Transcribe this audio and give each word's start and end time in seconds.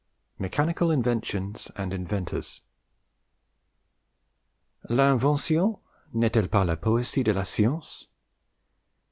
MECHANICAL 0.39 0.89
INVENTIONS 0.89 1.69
AND 1.75 1.93
INVENTORS. 1.93 2.61
"L'invention 4.89 5.77
nest 6.11 6.35
elle 6.37 6.47
pas 6.47 6.65
la 6.65 6.75
poesie 6.75 7.21
de 7.23 7.31
la 7.33 7.43
science? 7.43 8.07